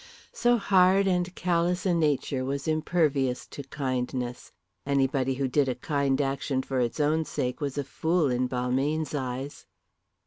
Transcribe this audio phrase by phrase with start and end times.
[0.33, 4.51] So hard and callous a nature was impervious to kindness.
[4.83, 9.13] Anybody who did a kind action for its own sake was a fool in Balmayne's
[9.13, 9.67] eyes.